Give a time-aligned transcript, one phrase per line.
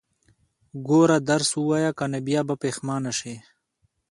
[0.87, 3.35] ګوره، درس ووايه، که نه بيا به پښيمانه شې.